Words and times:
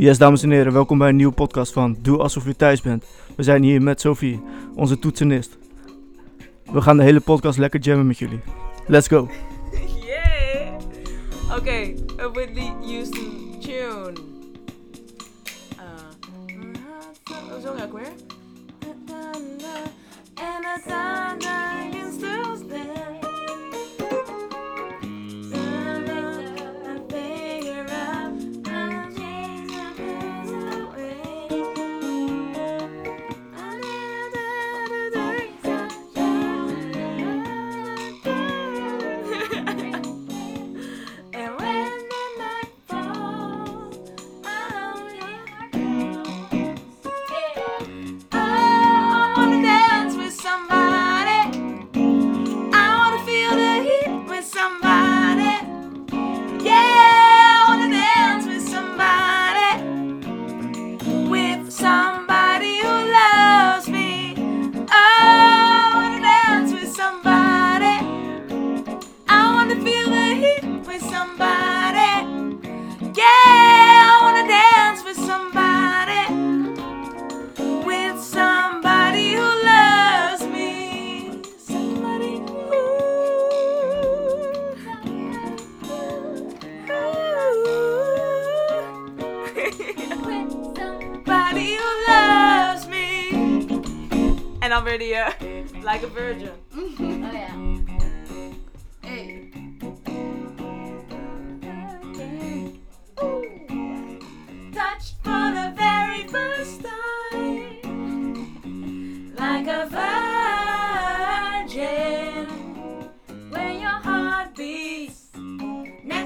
Yes, 0.00 0.18
dames 0.18 0.42
en 0.42 0.50
heren, 0.50 0.72
welkom 0.72 0.98
bij 0.98 1.08
een 1.08 1.16
nieuwe 1.16 1.32
podcast 1.32 1.72
van 1.72 1.96
Doe 2.02 2.18
Alsof 2.18 2.44
je 2.44 2.56
thuis 2.56 2.80
bent. 2.80 3.04
We 3.36 3.42
zijn 3.42 3.62
hier 3.62 3.82
met 3.82 4.00
Sophie, 4.00 4.42
onze 4.74 4.98
toetsenist. 4.98 5.58
We 6.72 6.80
gaan 6.80 6.96
de 6.96 7.02
hele 7.02 7.20
podcast 7.20 7.58
lekker 7.58 7.80
jammen 7.80 8.06
met 8.06 8.18
jullie. 8.18 8.40
Let's 8.86 9.08
go. 9.08 9.28
Yeah! 10.06 11.58
Okay, 11.58 11.96
a 12.20 12.30
Whitney 12.30 12.72
Houston 12.80 13.60
tune. 13.60 14.12
Uh, 15.76 15.84
hoe 17.24 17.60
zong 17.62 17.82
ik 17.82 17.92
weer? 17.92 18.12
And 20.34 20.84
can 20.84 22.12
still 22.12 22.67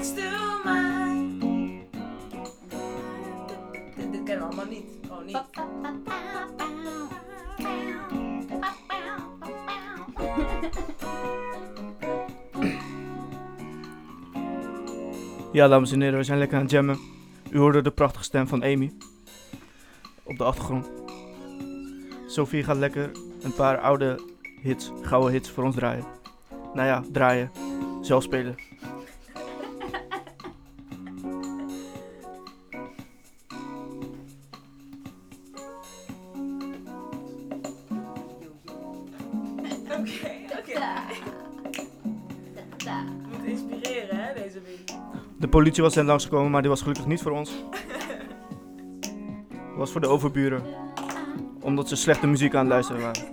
next 0.03 0.15
to 0.15 0.69
mine. 0.69 1.39
Dit, 3.95 4.11
dit 4.11 4.23
kennen 4.23 4.49
we 4.49 4.55
allemaal 4.55 4.65
niet. 4.65 4.85
Gewoon 5.07 5.25
niet. 5.25 5.41
Ja, 15.51 15.67
dames 15.67 15.91
en 15.91 16.01
heren, 16.01 16.17
we 16.17 16.23
zijn 16.23 16.37
lekker 16.37 16.57
aan 16.57 16.63
het 16.63 16.71
jammen. 16.71 16.99
U 17.51 17.57
hoorde 17.57 17.81
de 17.81 17.91
prachtige 17.91 18.23
stem 18.23 18.47
van 18.47 18.63
Amy 18.63 18.91
op 20.23 20.37
de 20.37 20.43
achtergrond. 20.43 20.89
Sophie 22.27 22.63
gaat 22.63 22.77
lekker 22.77 23.11
een 23.41 23.53
paar 23.53 23.77
oude 23.77 24.19
hits, 24.61 24.91
gouden 25.01 25.31
hits 25.31 25.49
voor 25.49 25.63
ons 25.63 25.75
draaien. 25.75 26.05
Nou 26.73 26.87
ja, 26.87 27.03
draaien. 27.11 27.51
Zelf 28.01 28.23
spelen. 28.23 28.72
Politie 45.53 45.83
was 45.83 45.95
net 45.95 46.05
langsgekomen, 46.05 46.51
maar 46.51 46.61
die 46.61 46.69
was 46.69 46.81
gelukkig 46.81 47.05
niet 47.05 47.21
voor 47.21 47.31
ons. 47.31 47.51
Was 49.77 49.91
voor 49.91 50.01
de 50.01 50.07
overburen, 50.07 50.61
omdat 51.61 51.87
ze 51.87 51.95
slechte 51.95 52.27
muziek 52.27 52.53
aan 52.55 52.59
het 52.59 52.69
luisteren 52.69 53.01
waren. 53.01 53.23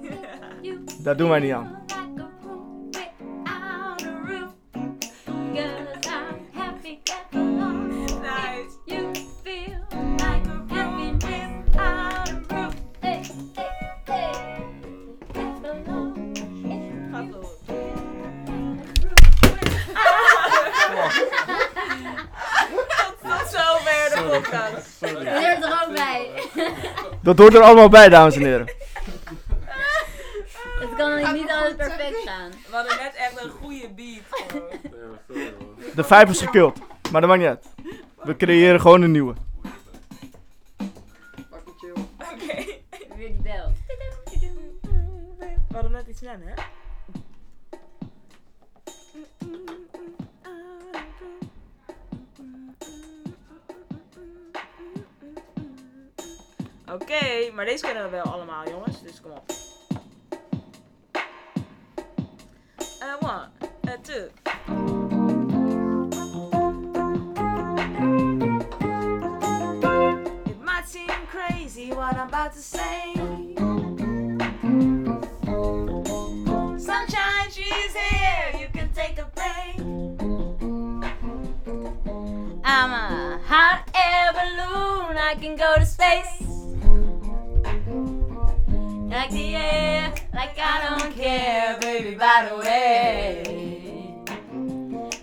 Daar 1.03 1.17
doen 1.17 1.29
wij 1.29 1.41
niet 1.41 1.53
aan. 1.53 1.80
Dat 27.31 27.39
hoort 27.39 27.55
er 27.55 27.61
allemaal 27.61 27.89
bij, 27.89 28.09
dames 28.09 28.37
en 28.37 28.43
heren. 28.43 28.67
Het 30.81 30.97
kan 30.97 31.35
niet 31.35 31.51
altijd 31.51 31.77
perfect 31.77 32.17
gaan. 32.25 32.51
We 32.51 32.77
hadden 32.77 32.97
net 32.97 33.15
echt 33.15 33.45
een 33.45 33.51
goede 33.51 33.89
beat. 33.97 34.23
gewoon. 34.31 34.63
De 35.95 36.05
vijf 36.05 36.31
is 36.31 36.41
gekild, 36.41 36.79
maar 37.13 37.21
dat 37.21 37.31
maakt 37.31 37.41
niet 37.41 37.49
uit. 37.49 37.67
We 38.23 38.37
creëren 38.37 38.81
gewoon 38.81 39.03
een 39.03 39.11
nieuwe. 39.11 39.35
Uh, 63.01 63.17
one, 63.21 63.49
uh, 63.89 63.97
two. 64.05 64.31
It 70.47 70.61
might 70.63 70.87
seem 70.87 71.09
crazy 71.29 71.93
what 71.93 72.17
I'm 72.17 72.29
about 72.29 72.53
to 72.53 72.59
say. 72.59 73.15
Sunshine, 76.79 77.51
she's 77.51 77.95
here. 77.95 78.61
You 78.61 78.69
can 78.75 78.91
take 78.93 79.19
a 79.19 79.25
break. 79.35 79.81
I'm 82.63 82.91
a 82.93 83.41
hot 83.47 83.89
air 83.95 84.33
balloon. 84.35 85.17
I 85.17 85.35
can 85.41 85.57
go 85.57 85.77
to 85.77 85.87
space. 85.87 86.30
The 89.41 89.57
air, 89.57 90.13
like 90.35 90.59
I 90.59 90.75
don't 90.87 91.15
care, 91.15 91.79
baby, 91.81 92.15
by 92.15 92.49
the 92.49 92.57
way. 92.57 93.43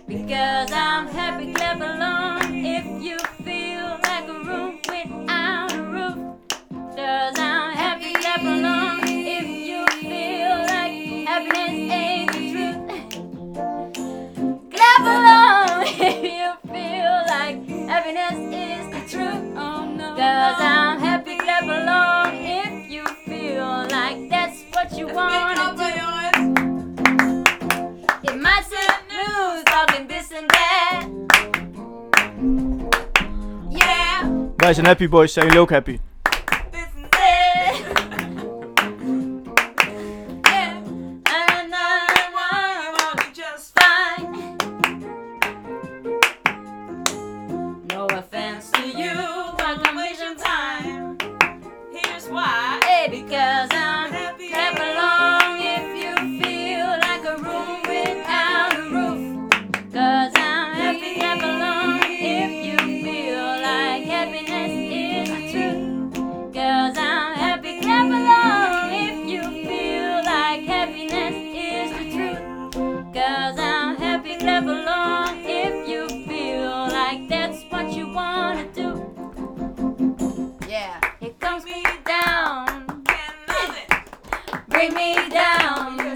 Because 0.06 0.72
I'm 0.72 1.06
happy, 1.06 1.52
clap 1.52 1.80
what 24.90 24.98
you 24.98 25.06
wanna 25.14 25.76
do. 25.76 25.88
It 28.22 28.36
might 28.40 28.64
sound 28.64 29.02
news 29.10 29.64
talking 29.64 30.06
this 30.08 30.32
and 30.32 30.48
that. 30.50 31.06
Yeah. 33.70 34.24
Wij 34.56 34.74
zijn 34.74 34.86
happy 34.86 35.08
boys, 35.08 35.32
zijn 35.32 35.46
jullie 35.46 35.60
ook 35.60 35.70
happy? 35.70 35.98
Comes 81.48 81.64
me 81.64 81.82
down. 82.04 83.04
Bring 84.68 84.92
me 84.92 85.30
down. 85.30 86.07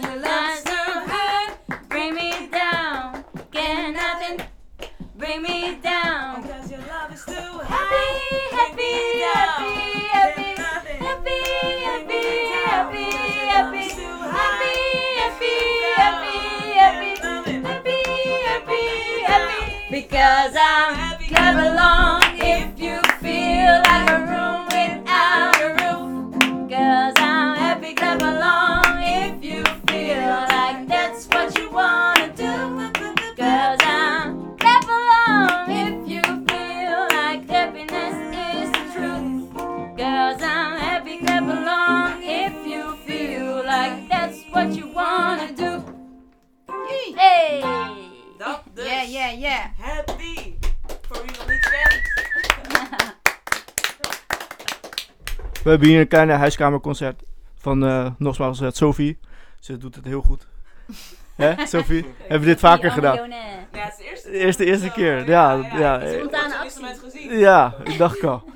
We 55.63 55.71
hebben 55.71 55.89
hier 55.89 56.01
een 56.01 56.09
kleine 56.09 56.33
huiskamerconcert 56.33 57.23
van 57.55 57.85
uh, 57.85 58.11
nogmaals 58.19 58.61
uh, 58.61 58.69
Sophie. 58.71 59.19
Ze 59.61 59.79
doet 59.79 59.95
het 59.95 60.05
heel 60.05 60.23
goed. 60.23 60.47
Hè, 61.37 61.67
Sophie? 61.67 62.05
Hebben 62.19 62.41
we 62.41 62.47
dit 62.47 62.61
vaker 62.61 62.91
gedaan? 62.91 63.31
Ja, 63.31 63.37
het 63.71 63.93
is 63.93 63.97
de 63.97 64.05
eerste 64.11 64.31
De 64.31 64.37
eerste, 64.39 64.65
eerste 64.65 64.91
keer, 64.91 65.29
ja. 65.29 65.53
ja, 65.55 66.01
Ik 66.01 66.09
heb 66.11 66.19
Spontane 66.19 66.55
het 66.55 66.83
actie. 66.83 67.11
gezien. 67.11 67.39
Ja, 67.39 67.75
ik 67.85 67.99
dacht 67.99 68.17
ik 68.17 68.23
al. 68.23 68.43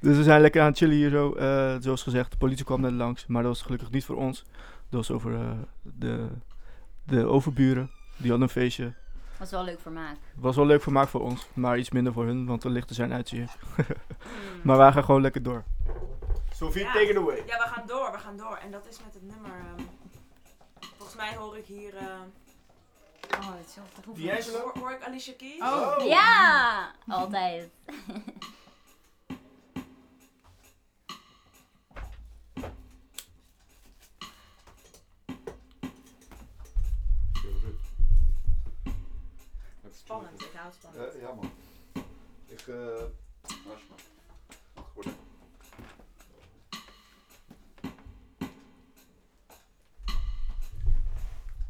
dus 0.00 0.16
we 0.16 0.22
zijn 0.22 0.40
lekker 0.40 0.60
aan 0.60 0.68
het 0.68 0.76
chillen 0.76 0.96
hier 0.96 1.10
zo. 1.10 1.32
Eh, 1.32 1.74
zoals 1.80 2.02
gezegd, 2.02 2.30
de 2.30 2.36
politie 2.36 2.64
kwam 2.64 2.80
net 2.80 2.92
langs. 2.92 3.26
Maar 3.26 3.42
dat 3.42 3.52
was 3.52 3.62
gelukkig 3.62 3.90
niet 3.90 4.04
voor 4.04 4.16
ons. 4.16 4.44
Dat 4.90 5.06
was 5.06 5.10
over 5.10 5.34
eh, 5.34 5.40
de, 5.82 6.26
de 7.04 7.24
overburen. 7.26 7.90
Die 8.16 8.30
hadden 8.30 8.48
een 8.48 8.54
feestje. 8.54 8.92
Was 9.38 9.50
wel 9.50 9.64
leuk 9.64 9.80
vermaak. 9.80 10.16
Was 10.34 10.56
wel 10.56 10.66
leuk 10.66 10.82
vermaak 10.82 11.08
voor 11.08 11.20
ons. 11.20 11.46
Maar 11.54 11.78
iets 11.78 11.90
minder 11.90 12.12
voor 12.12 12.24
hun, 12.24 12.46
want 12.46 12.62
de 12.62 12.68
lichten 12.68 12.94
zijn 12.94 13.12
uit 13.12 13.28
hier. 13.28 13.50
maar 14.64 14.76
wij 14.76 14.92
gaan 14.92 15.04
gewoon 15.04 15.22
lekker 15.22 15.42
door. 15.42 15.64
Sophie, 16.54 16.82
Ja. 16.82 16.92
take 16.92 17.06
it 17.10 17.16
away. 17.16 17.36
Ja, 17.46 17.58
we 17.58 17.68
gaan 17.74 17.86
door, 17.86 18.12
we 18.12 18.18
gaan 18.18 18.36
door. 18.36 18.56
En 18.56 18.70
dat 18.70 18.86
is 18.90 18.98
met 19.04 19.14
het 19.14 19.22
nummer. 19.22 19.50
ehm, 19.50 19.84
volgens 20.96 21.16
mij 21.16 21.34
hoor 21.36 21.56
ik 21.56 21.66
hier. 21.66 21.96
ehm, 21.96 22.08
Oh, 23.40 23.50
het 23.56 23.66
is 23.68 23.74
wel 23.74 24.14
D'Angelo? 24.26 24.58
hoor, 24.58 24.72
hoor 24.78 24.90
ik 24.92 25.04
Alicia 25.06 25.32
Keys? 25.38 25.60
Oh. 25.60 25.94
Ja! 26.06 26.90
Altijd. 27.08 27.70
Spannend, 39.94 40.40
ik 40.40 40.50
hou 40.54 40.66
het 40.66 40.74
spannend. 40.74 41.14
Ja, 41.14 41.20
ja 41.20 41.32
man. 41.34 41.50
Ik, 42.46 42.60
eh. 42.66 43.02
Mag 44.74 44.92
worden. 44.94 45.16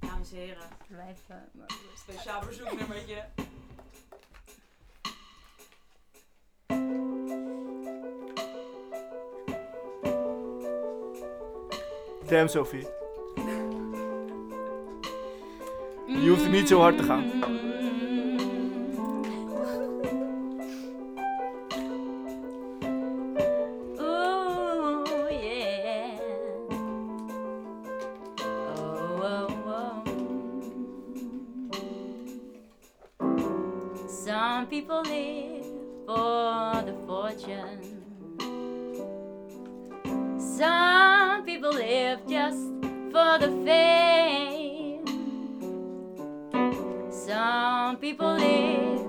Dames 0.01 0.33
en 0.33 0.37
heren, 0.39 0.69
Blijven. 0.89 1.49
maar- 1.53 1.77
speciaal 1.97 2.43
verzoeknummertje. 2.43 3.25
Damn, 12.29 12.49
Sophie. 12.49 12.87
Je 16.07 16.29
hoeft 16.29 16.51
niet 16.51 16.69
zo 16.69 16.81
hard 16.81 16.97
te 16.97 17.03
gaan. 17.03 17.25
Some 47.85 47.99
people 47.99 48.33
live 48.33 49.01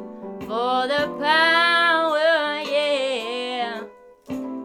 for 0.41 0.85
the 0.85 1.07
power, 1.17 2.61
yeah. 2.69 3.83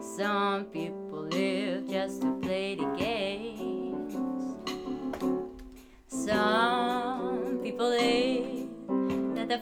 Some 0.01 0.65
people 0.65 1.29
live 1.31 1.89
just 1.89 2.21
to 2.23 2.33
play 2.43 2.75
the 2.75 2.87
games. 2.99 4.15
Some 6.09 7.61
people 7.63 7.89
live 7.89 8.69
that 9.37 9.49
the 9.49 9.59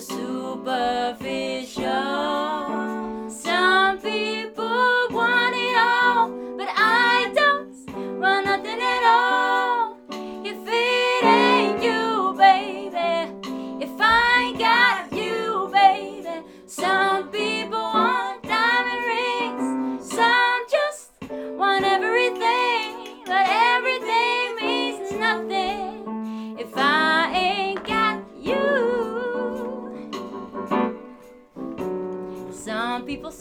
the 0.00 1.66
superficial. 1.66 2.99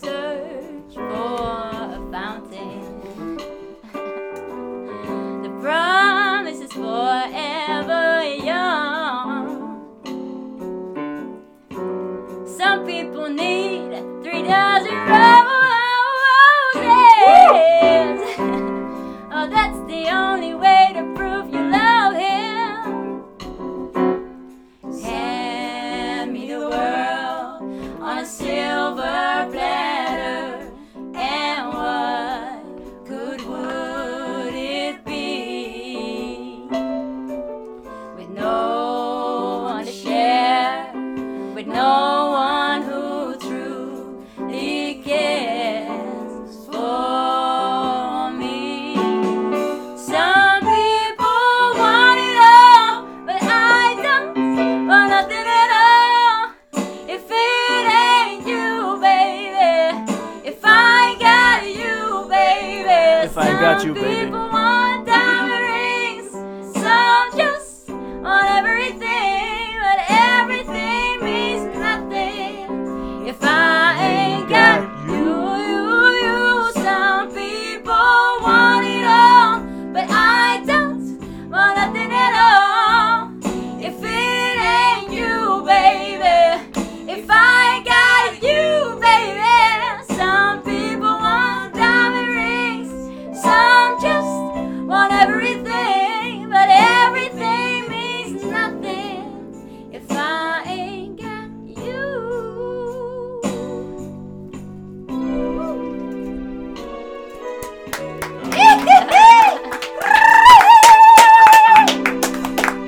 deserve. 0.01 0.48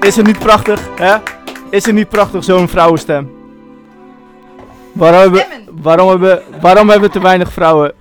Is 0.01 0.15
het 0.15 0.25
niet 0.25 0.39
prachtig, 0.39 0.89
hè? 0.95 1.17
Is 1.69 1.85
het 1.85 1.95
niet 1.95 2.09
prachtig, 2.09 2.43
zo'n 2.43 2.67
vrouwenstem? 2.67 3.31
Waarom 4.93 5.19
hebben, 5.33 5.67
waarom, 5.81 6.09
hebben, 6.09 6.43
waarom 6.61 6.89
hebben 6.89 7.11
te 7.11 7.19
weinig 7.19 7.51
vrouwen, 7.51 7.93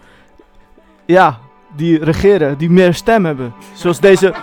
ja, 1.07 1.38
die 1.76 2.04
regeren, 2.04 2.59
die 2.59 2.71
meer 2.71 2.95
stem 2.95 3.25
hebben? 3.25 3.54
Zoals 3.75 4.00
deze, 4.00 4.35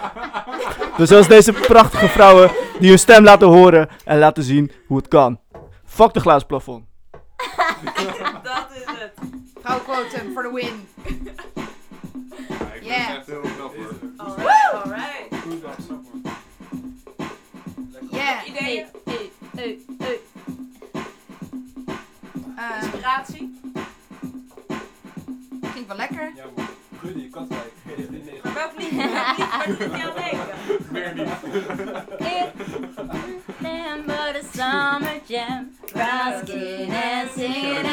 zoals 0.97 1.27
deze 1.27 1.53
prachtige 1.53 2.07
vrouwen 2.07 2.51
die 2.79 2.89
hun 2.89 2.99
stem 2.99 3.23
laten 3.23 3.47
horen 3.47 3.89
en 4.05 4.19
laten 4.19 4.43
zien 4.43 4.71
hoe 4.87 4.97
het 4.97 5.07
kan. 5.07 5.39
Fuck 5.85 6.13
de 6.13 6.19
glazen 6.19 6.47
plafond. 6.47 6.85
Dat 8.43 8.67
is 8.73 8.83
het. 8.85 9.13
Vrouwquotum 9.63 10.31
for 10.33 10.43
the 10.43 10.51
win. 10.53 10.87
Ja, 12.49 12.73
ik 12.73 12.81
ben 12.81 12.89
Yeah. 12.89 13.15
echt 13.17 13.25
heel 13.25 13.39
knap 13.41 13.75
hoor. 13.75 13.93
Yeah. 18.27 18.47
Ideeën. 18.47 18.85
Uh, 22.57 22.81
inspiratie. 22.81 23.59
klinkt 25.71 25.87
wel 25.87 25.97
lekker. 25.97 26.31
Ja, 26.35 26.45
maar 26.55 26.65
Rudy, 27.01 27.29
Katwijk. 27.29 27.73
Maar 28.43 28.53
welk 28.53 28.71
lied, 28.77 28.95
welk 28.95 29.37
lied, 29.37 29.51
aan 29.51 30.13
denken? 30.15 30.55
Meer 30.91 31.13
niet. 31.13 31.27
A 34.37 34.41
summer 34.51 35.21
jam. 35.25 35.71
And 35.95 37.31
singing 37.31 37.85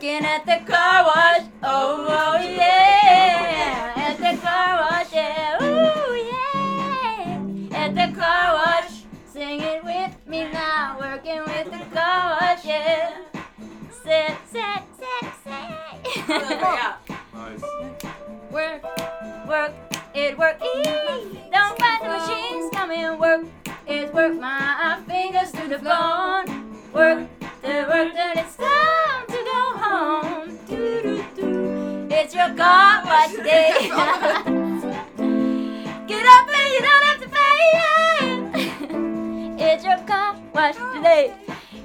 working 0.00 0.24
at 0.24 0.46
the 0.46 0.58
car 0.64 1.04
wash. 1.04 1.42
Oh, 1.62 2.06
oh 2.08 2.40
yeah. 2.40 3.92
At 3.96 4.16
the 4.16 4.40
car 4.40 4.80
wash, 4.80 5.12
yeah. 5.12 5.62
Ooh, 5.62 6.14
yeah. 6.16 7.76
At 7.76 7.94
the 7.94 8.18
car 8.18 8.54
wash. 8.54 9.04
Sing 9.30 9.60
it 9.60 9.84
with 9.84 10.16
me 10.26 10.50
now. 10.50 10.96
Working 10.98 11.40
with 11.40 11.66
the 11.66 11.84
car 11.94 12.38
wash, 12.40 12.64
yeah. 12.64 13.14
Sit, 14.02 14.32
sit, 14.50 14.82
sit, 14.96 15.30
sit. 15.44 16.28
Ja. 16.28 16.96
Nice. 17.34 17.62
work, 18.50 18.82
work, 19.46 19.72
it 20.14 20.38
work. 20.38 20.56
Eee. 20.62 21.50
Don't 21.52 21.78
fight 21.78 22.00
the 22.02 22.08
machines, 22.08 22.70
come 22.72 22.90
and 22.90 23.20
work. 23.20 23.44
It 23.86 24.14
work 24.14 24.34
my 24.40 24.98
fingers 25.06 25.52
to 25.52 25.68
the 25.68 25.78
bone. 25.78 26.39
Car 33.40 33.48
wash 33.48 33.48
day. 33.48 33.88
Get 36.06 36.26
up 36.26 36.48
and 36.48 36.72
you 36.72 36.80
don't 36.80 37.04
have 37.08 37.20
to 37.20 37.28
pay. 37.28 37.60
it's 39.64 39.84
your 39.84 39.98
car 40.06 40.36
wash 40.54 40.76
today. 40.94 41.34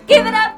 Give 0.08 0.26
it 0.26 0.34
up, 0.34 0.55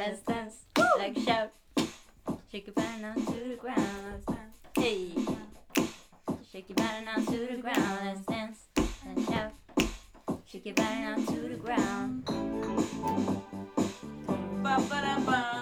ground. 0.00 0.24
Dance, 0.26 0.56
dance, 0.74 0.96
like 0.98 1.16
a 1.16 1.20
shout. 1.20 1.52
Shake 2.50 2.66
your 2.66 2.74
body 2.74 3.02
down 3.02 3.14
to 3.14 3.48
the 3.48 3.56
ground. 3.56 4.24
Hey. 4.74 5.10
Shake 6.50 6.68
your 6.68 6.76
body 6.76 7.04
down 7.04 7.26
to 7.26 7.46
the 7.46 7.60
ground. 7.60 7.98
Let's 8.04 8.24
dance 8.26 8.58
and 9.06 9.26
shout. 9.26 9.52
Shake 10.46 10.66
your 10.66 10.74
body 10.74 11.02
down 11.02 11.26
to 11.26 11.32
the 11.32 11.56
ground. 11.56 12.24
Ba, 14.62 14.76
ba, 14.88 15.00
da, 15.02 15.20
ba, 15.20 15.59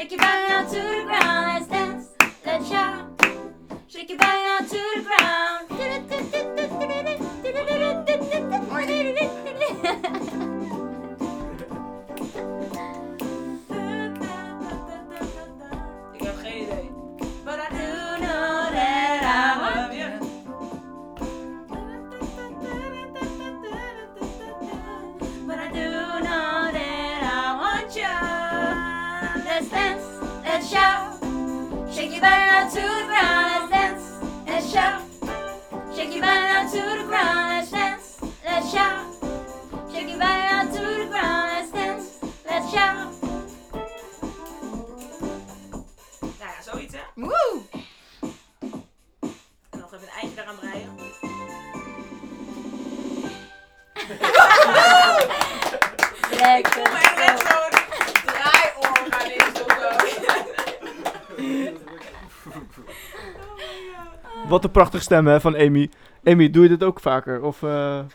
Shake 0.00 0.12
your 0.12 0.18
body 0.18 0.48
now 0.48 0.64
to 0.64 0.70
the 0.70 1.04
ground. 1.04 1.46
Let's 1.46 1.66
dance. 1.66 2.08
Let's 2.46 2.68
shout. 2.70 3.22
Shake 3.86 4.08
your 4.08 4.16
body 4.16 4.38
now 4.44 4.58
to 4.60 4.92
the 4.96 5.02
ground. 5.02 5.39
Lekker. 56.40 56.82
Net 57.16 57.38
zo. 57.38 57.46
zo'n 57.46 58.24
draaiorganist 58.26 59.64
of 59.64 59.72
zo. 59.80 59.88
Wat 64.48 64.64
een 64.64 64.70
prachtige 64.70 65.02
stem 65.02 65.26
hè, 65.26 65.40
van 65.40 65.56
Amy. 65.56 65.90
Amy, 66.24 66.50
doe 66.50 66.62
je 66.62 66.68
dit 66.68 66.82
ook 66.84 67.00
vaker? 67.00 67.42
Of 67.42 67.62
eh, 67.62 67.98
Eh, 67.98 68.06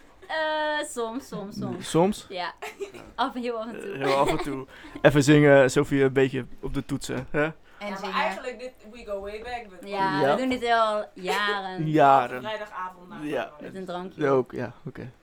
soms, 0.90 1.28
soms, 1.28 1.58
soms. 1.60 1.90
soms? 1.90 2.26
Ja, 2.30 2.54
af 3.16 3.36
en 3.36 3.42
heel 3.42 3.60
af 3.60 3.68
en 3.68 3.80
toe. 3.80 3.96
Heel 3.98 4.14
af 4.16 4.30
en 4.30 4.38
toe. 4.38 4.68
Even 5.02 5.24
zingen, 5.24 5.72
Sophie, 5.72 6.04
een 6.04 6.14
beetje 6.14 6.46
op 6.62 6.74
de 6.74 6.86
toetsen. 6.86 7.28
Hè? 7.32 7.44
En 7.44 7.54
Ja, 7.80 7.90
maar 7.90 7.98
zingen. 8.00 8.14
eigenlijk, 8.16 8.60
dit, 8.60 8.72
we 8.92 9.04
go 9.06 9.20
way 9.22 9.42
back. 9.44 9.70
But 9.80 9.90
Ja, 9.90 10.22
Ja. 10.22 10.32
we 10.36 10.42
doen 10.42 10.50
dit 10.50 10.64
al 10.72 11.06
jaren. 11.14 11.88
Jaren. 11.90 12.42
Vrijdagavond 12.42 13.10
na. 13.10 13.16
Ja. 13.24 13.52
Met 13.62 13.76
een 13.76 13.86
drankje. 13.86 14.22
Ja, 14.22 14.30
ook, 14.30 14.52
ja, 14.52 14.74
oké. 14.86 15.12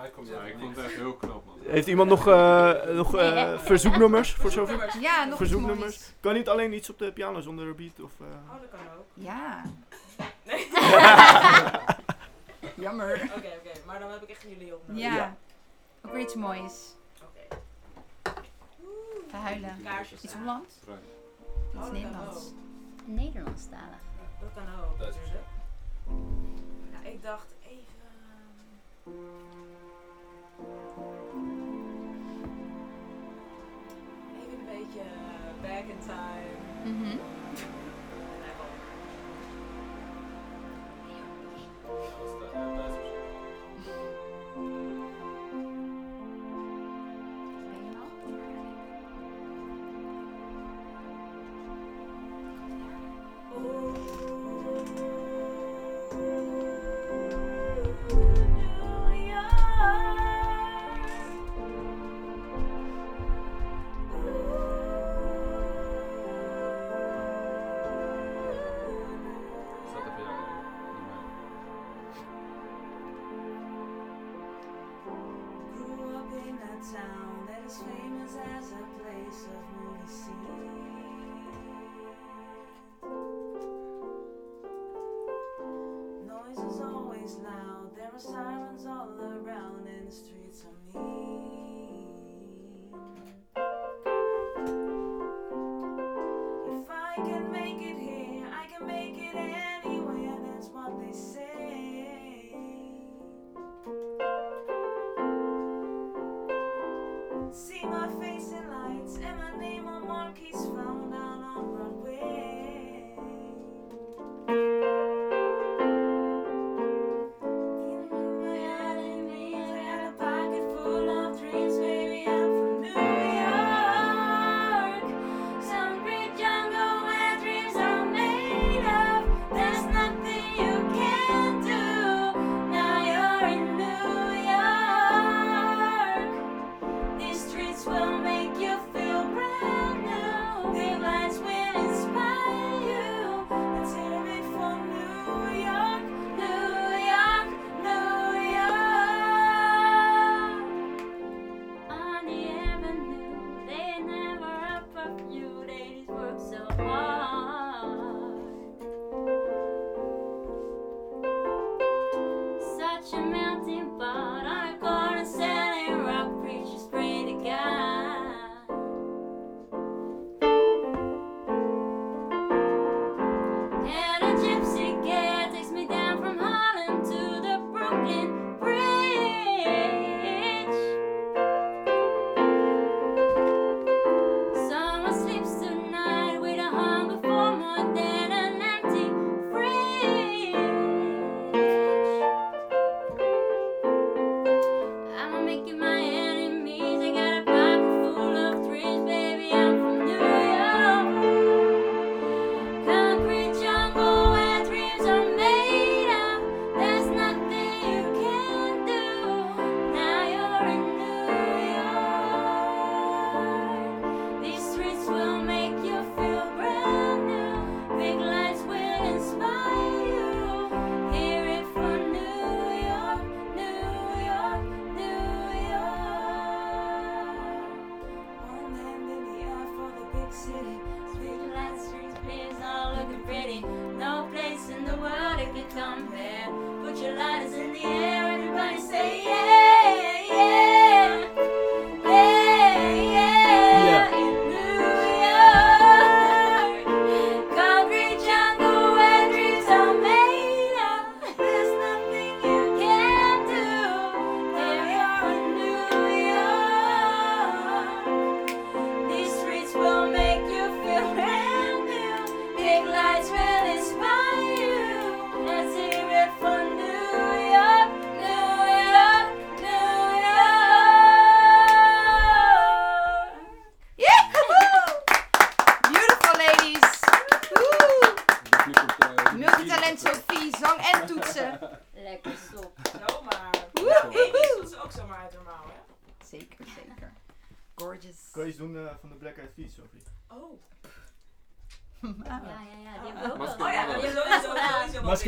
mij 0.00 0.10
komt 0.10 0.28
Ja, 0.28 0.40
ik 0.42 0.52
echt 0.52 0.60
vond 0.60 0.76
het 0.76 0.84
echt 0.84 0.94
heel 0.94 1.14
knap, 1.14 1.44
man. 1.46 1.58
Heeft 1.66 1.86
iemand 1.86 2.08
nog, 2.08 2.26
eh, 2.28 2.82
nog 2.84 3.16
eh, 3.16 3.32
Nee, 3.48 3.58
verzoeknummers 3.58 4.32
voor 4.32 4.50
Sophie? 4.50 4.76
Ja, 5.00 5.16
nog 5.18 5.28
iets 5.28 5.36
Verzoeknummers? 5.36 5.80
moois. 5.96 6.12
Kan 6.20 6.34
niet 6.34 6.48
alleen 6.48 6.72
iets 6.72 6.90
op 6.90 6.98
de 6.98 7.12
piano 7.12 7.40
zonder 7.40 7.66
een 7.66 7.76
beat? 7.76 8.00
Of, 8.00 8.12
eh? 8.20 8.26
Oh, 8.26 8.60
dat 8.60 8.70
kan 8.70 8.80
ook. 8.98 9.06
Ja. 9.14 9.62
Nee. 10.42 10.68
Jammer. 12.84 13.14
Oké, 13.36 13.48
oké. 13.58 13.80
Maar 13.86 13.98
dan 14.00 14.10
heb 14.10 14.22
ik 14.22 14.28
echt 14.28 14.42
jullie 14.42 14.74
op 14.74 14.82
nodig. 14.86 15.02
Ja. 15.02 15.14
Ja. 15.14 15.36
Ook 16.04 16.12
weer 16.12 16.20
iets 16.22 16.34
moois. 16.34 16.94
Oké. 17.22 17.56
Te 19.30 19.36
huilen. 19.36 19.76
Kaarsjes. 19.84 20.22
Iets. 20.22 20.34
Hollands? 20.34 20.74
Oh, 20.88 20.94
Iets 21.74 21.82
dat 21.84 21.92
Nederlands. 21.92 22.52
Nederlandstalig. 23.04 24.00
Dat 24.40 24.48
kan 24.54 24.64
ook. 24.84 24.98
Duits. 24.98 25.16
Dus, 25.16 25.30
hè. 25.30 25.38
Ja, 26.92 27.08
ik 27.10 27.22
dacht 27.22 27.54
even... 27.62 27.88
Even 34.40 34.58
een 34.58 34.66
beetje 34.78 35.00
eh, 35.00 35.62
back 35.62 35.84
in 35.94 35.98
time. 36.06 36.52
Mhm. 36.84 37.02
Nee, 37.02 37.18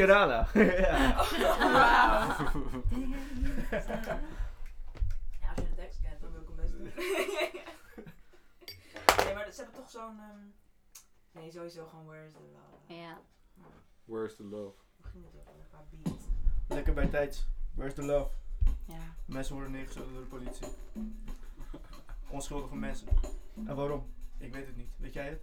Mascarada. 0.06 0.48
ja. 0.54 1.14
Wauw. 1.60 2.82
Ja, 5.40 5.48
als 5.48 5.56
je 5.56 5.62
de 5.68 5.74
tekst 5.74 6.00
kent, 6.00 6.20
dan 6.20 6.32
wil 6.32 6.40
ik 6.40 6.46
hem 6.46 6.56
best 6.56 6.72
doen. 6.72 6.82
nee, 9.24 9.34
maar 9.34 9.52
ze 9.52 9.62
hebben 9.62 9.80
toch 9.80 9.90
zo'n... 9.90 10.18
ehm, 10.18 10.38
Nee, 11.32 11.50
sowieso 11.50 11.86
gewoon 11.86 12.06
Where 12.06 12.26
is 12.26 12.32
the 12.32 12.38
Love. 12.52 12.94
Ja. 13.00 13.20
Where's 14.04 14.36
the 14.36 14.44
love? 14.44 14.74
Ook 15.04 15.12
wel 15.12 15.42
qua 15.70 15.84
beat. 15.90 16.18
Lekker 16.68 16.94
bij 16.94 17.06
tijd. 17.06 17.46
Where's 17.74 17.94
the 17.94 18.02
love? 18.02 18.30
Ja. 18.86 19.14
Mensen 19.24 19.54
worden 19.54 19.72
neergeschoten 19.72 20.12
door 20.12 20.22
de 20.22 20.28
politie. 20.28 20.66
Onschuldige 22.28 22.76
mensen. 22.76 23.08
En 23.66 23.76
waarom? 23.76 24.12
Ik 24.38 24.54
weet 24.54 24.66
het 24.66 24.76
niet. 24.76 24.90
Weet 24.96 25.12
jij 25.14 25.28
het? 25.28 25.42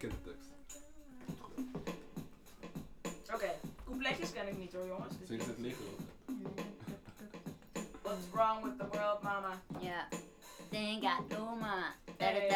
kent 0.00 0.12
de 0.12 0.30
tekst. 0.30 0.48
Oké, 3.34 3.50
coupletjes 3.84 4.32
ken 4.32 4.48
ik 4.48 4.58
niet 4.58 4.72
hoor 4.72 4.86
jongens. 4.86 5.18
Dus 5.18 5.28
Sinds 5.28 5.46
het 5.46 5.58
liggen 5.58 5.84
ook. 5.84 5.98
What's 8.02 8.30
wrong 8.32 8.62
with 8.64 8.78
the 8.78 8.86
world, 8.98 9.22
mama? 9.22 9.60
Ja. 9.80 10.08
got 11.00 11.28
no 11.28 11.44
mama. 11.44 11.94
Hey. 12.16 12.50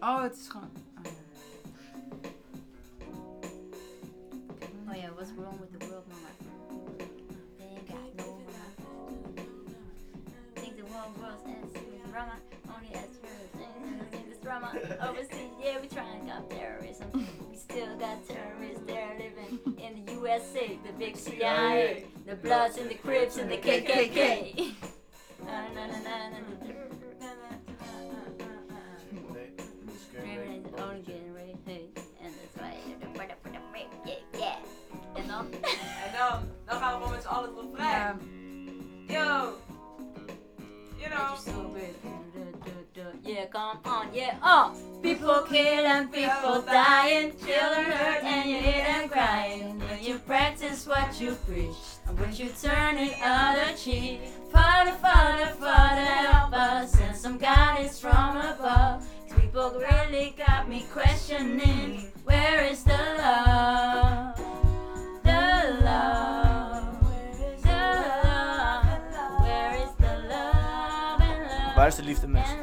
Oh, 0.00 0.22
het 0.22 0.36
is 0.36 0.48
gewoon. 0.48 0.71
We 16.48 16.56
try 16.56 16.66
and 16.66 16.88
stop 16.92 17.08
terrorism. 17.10 17.28
We 17.50 17.56
still 17.56 17.96
got 17.98 18.28
terrorists 18.28 18.82
there 18.86 19.16
living 19.18 19.78
in 19.78 20.04
the 20.04 20.12
USA, 20.12 20.78
the 20.86 20.92
big 20.98 21.16
CIA, 21.16 22.06
the 22.26 22.36
Bloods 22.36 22.78
and 22.78 22.90
the 22.90 22.94
Crips 22.94 23.38
and 23.38 23.50
the 23.50 23.56
KKK. 23.56 24.74
Na, 25.44 25.68
na, 25.74 25.86
na, 25.86 25.98
na, 25.98 26.30
na. 26.30 26.38
En 35.14 35.28
dan? 35.28 35.46
En 35.52 36.12
dan, 36.18 36.40
dan 36.64 36.76
gaan 36.78 36.92
we 36.92 36.96
gewoon 36.96 37.10
met 37.10 37.22
z'n 37.22 37.28
allen. 37.28 37.52
Yo! 39.06 39.61
Yeah, 43.42 43.48
come 43.48 43.78
on, 43.84 44.06
yeah, 44.14 44.38
uh. 44.40 44.70
People 45.02 45.42
killing, 45.50 46.06
people 46.08 46.62
dying, 46.62 47.32
children 47.44 47.90
hurt, 47.90 48.22
and 48.22 48.48
you 48.48 48.58
hear 48.58 48.84
them 48.84 49.08
crying. 49.08 49.80
When 49.80 50.00
you 50.00 50.18
practice 50.20 50.86
what 50.86 51.20
you 51.20 51.34
preach, 51.44 51.74
and 52.06 52.20
when 52.20 52.32
you 52.36 52.50
turn 52.50 52.94
the 52.94 53.12
other 53.20 53.76
cheek. 53.76 54.20
Father, 54.52 54.92
Father, 54.92 55.56
Father, 55.58 56.04
help 56.30 56.52
us, 56.54 56.94
and 57.00 57.16
some 57.16 57.36
guidance 57.36 57.98
from 57.98 58.36
above. 58.36 59.02
'Cause 59.26 59.40
people 59.40 59.70
really 59.90 60.34
got 60.36 60.68
me 60.68 60.84
questioning, 60.92 62.12
where 62.24 62.70
is 62.70 62.84
the 62.84 63.00
love? 63.18 64.36
The 65.24 65.78
love. 65.82 66.84
Where 69.40 69.74
is 69.74 69.90
the 69.98 70.14
love 70.30 71.18
love? 71.18 71.74
Waar 71.74 71.86
is 71.86 71.96
de 71.96 72.02
liefde, 72.02 72.26
mensen? 72.28 72.61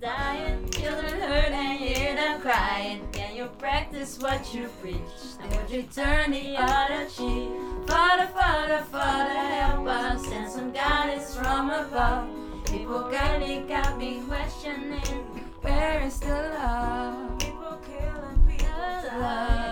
Dying, 0.00 0.66
children 0.70 1.20
hurt 1.20 1.52
and 1.52 1.78
hear 1.78 2.14
them 2.14 2.40
crying. 2.40 3.06
Can 3.12 3.36
you 3.36 3.46
practice 3.58 4.18
what 4.18 4.54
you 4.54 4.68
preach? 4.80 4.96
And 5.40 5.54
would 5.56 5.70
you 5.70 5.82
turn 5.82 6.30
the 6.30 6.56
other 6.56 7.04
cheek? 7.04 7.50
Father, 7.86 8.26
Father, 8.28 8.82
Father, 8.90 9.30
help 9.30 9.86
us 9.86 10.26
and 10.32 10.50
some 10.50 10.72
guidance 10.72 11.36
from 11.36 11.68
above. 11.68 12.28
People 12.64 13.10
really 13.10 13.60
got 13.68 13.98
me 13.98 14.22
questioning, 14.26 15.00
where 15.60 16.00
is 16.00 16.18
the 16.20 16.28
love? 16.28 17.38
People 17.38 17.78
killing, 17.84 18.40
people 18.48 19.20
love, 19.20 19.69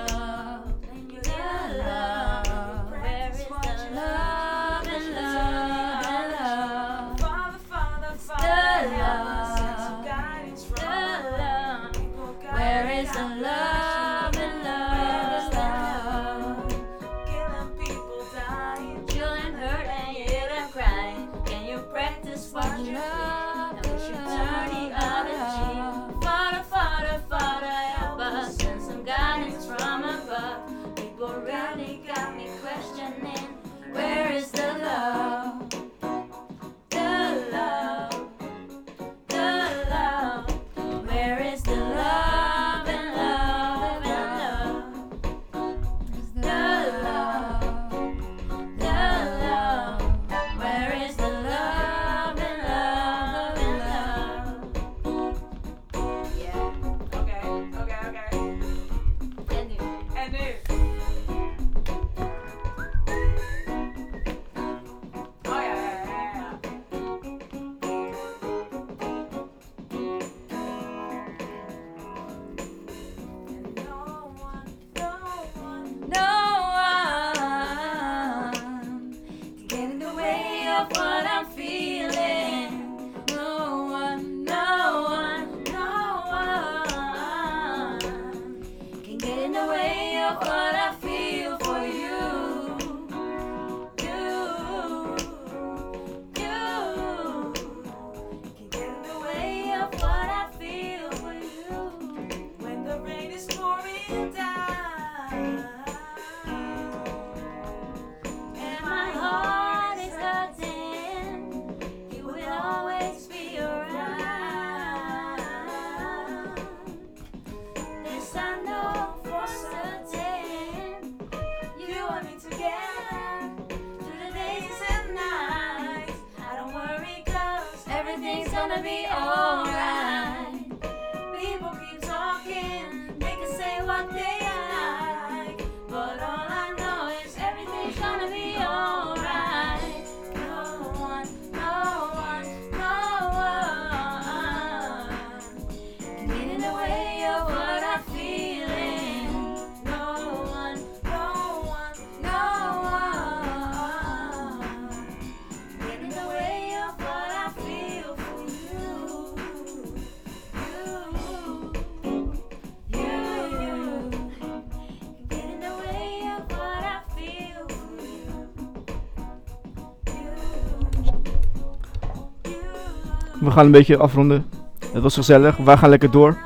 We 173.49 173.55
gaan 173.55 173.65
een 173.65 173.71
beetje 173.71 173.97
afronden. 173.97 174.47
Het 174.93 175.03
was 175.03 175.15
gezellig. 175.15 175.57
Wij 175.57 175.77
gaan 175.77 175.89
lekker 175.89 176.11
door. 176.11 176.37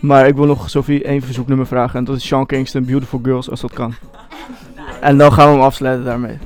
Maar 0.00 0.26
ik 0.26 0.34
wil 0.34 0.46
nog 0.46 0.70
Sophie 0.70 1.04
één 1.04 1.22
verzoeknummer 1.22 1.66
vragen. 1.66 1.98
En 1.98 2.04
dat 2.04 2.16
is 2.16 2.26
Sean 2.26 2.46
Kingston, 2.46 2.84
Beautiful 2.84 3.20
Girls, 3.22 3.50
als 3.50 3.60
dat 3.60 3.72
kan. 3.72 3.94
En 5.00 5.18
dan 5.18 5.32
gaan 5.32 5.48
we 5.48 5.54
hem 5.54 5.62
afsluiten 5.62 6.04
daarmee. 6.04 6.38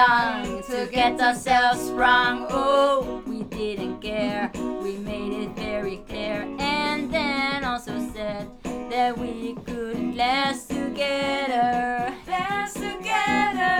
Young 0.00 0.62
to 0.62 0.88
get 0.90 1.20
ourselves 1.20 1.80
sprung. 1.88 2.46
Oh, 2.50 3.22
we 3.26 3.42
didn't 3.42 4.00
care. 4.00 4.50
We 4.82 4.96
made 4.96 5.32
it 5.42 5.50
very 5.56 5.98
clear. 6.08 6.46
And 6.58 7.12
then 7.12 7.64
also 7.64 7.94
said 8.14 8.48
that 8.90 9.18
we 9.18 9.54
could 9.66 10.14
last 10.14 10.70
together. 10.70 12.14
Last 12.26 12.76
together. 12.76 13.76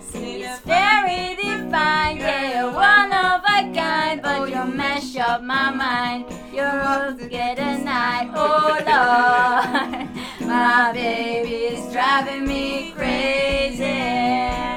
See, 0.00 0.42
it's 0.42 0.60
very 0.60 1.34
divine. 1.34 2.16
Yeah, 2.18 2.66
one 2.90 3.12
of 3.12 3.42
a 3.56 3.60
kind. 3.74 4.22
But 4.22 4.50
you 4.50 4.64
mash 4.64 5.16
up 5.16 5.42
my 5.42 5.70
mind. 5.70 6.26
You're 6.52 6.80
all 6.90 7.12
together 7.12 7.78
night. 7.78 8.30
Oh, 8.34 8.76
Lord. 8.92 10.08
My 10.48 10.92
baby 10.92 11.74
is 11.74 11.92
driving 11.92 12.46
me 12.46 12.92
crazy. 12.96 14.73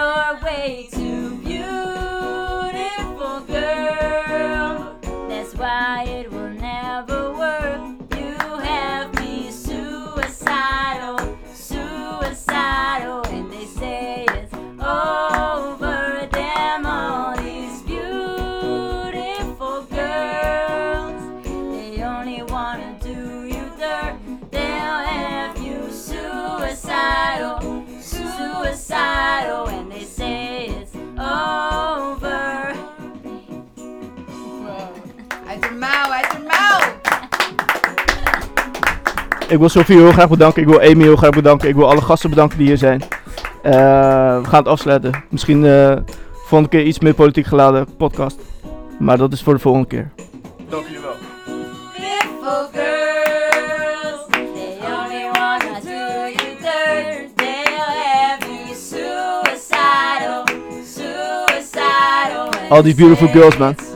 You're 0.00 0.40
way 0.42 0.88
too 0.90 1.36
beautiful, 1.44 3.40
girl. 3.40 4.98
That's 5.28 5.54
why 5.54 6.04
it 6.08 6.32
will 6.32 6.48
never 6.48 7.32
work. 7.34 7.82
You 8.16 8.32
have 8.64 9.14
me 9.20 9.50
suicidal, 9.50 11.18
suicidal, 11.52 13.26
and 13.26 13.52
they 13.52 13.66
say 13.66 14.24
it's 14.30 14.54
over. 14.54 15.39
Ik 39.50 39.58
wil 39.58 39.68
Sophie 39.68 39.96
heel 39.96 40.12
graag 40.12 40.28
bedanken. 40.28 40.62
Ik 40.62 40.68
wil 40.68 40.80
Amy 40.80 41.02
heel 41.02 41.16
graag 41.16 41.30
bedanken. 41.30 41.68
Ik 41.68 41.74
wil 41.74 41.90
alle 41.90 42.00
gasten 42.00 42.30
bedanken 42.30 42.58
die 42.58 42.66
hier 42.66 42.76
zijn. 42.76 43.02
Eh, 43.62 43.72
we 44.40 44.44
gaan 44.44 44.58
het 44.58 44.66
afsluiten. 44.66 45.24
Misschien 45.28 45.64
eh 45.66 45.96
volgende 46.46 46.76
keer 46.76 46.86
iets 46.86 46.98
meer 46.98 47.14
politiek 47.14 47.46
geladen 47.46 47.86
podcast. 47.96 48.38
Maar 48.98 49.18
dat 49.18 49.32
is 49.32 49.42
voor 49.42 49.54
de 49.54 49.60
volgende 49.60 49.86
keer. 49.88 50.10
Dank 50.68 50.86
jullie 50.86 51.00
wel. 51.00 51.14
All 62.70 62.82
these 62.82 62.96
beautiful 62.96 63.28
girls, 63.28 63.56
man. 63.56 63.89